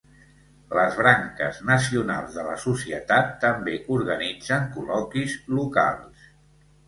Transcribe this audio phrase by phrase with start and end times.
[0.75, 6.27] Les branques nacionals de la societat també organitzen col·loquis locals.